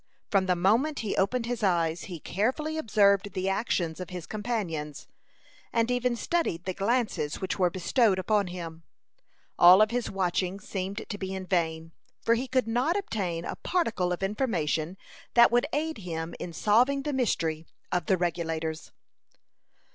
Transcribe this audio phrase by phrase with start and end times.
[0.31, 5.05] From the moment he opened his eyes he carefully observed the actions of his companions,
[5.71, 8.81] and even studied the glances which were bestowed upon him.
[9.59, 14.11] All his watching seemed to be in vain, for he could not obtain a particle
[14.11, 14.97] of information
[15.35, 18.91] that would aid him in solving the mystery of the Regulators.